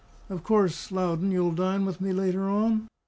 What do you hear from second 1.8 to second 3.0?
with me later on?"